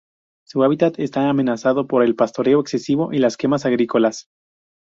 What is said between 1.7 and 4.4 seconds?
por el pastoreo excesivo y las quemas agrícolas.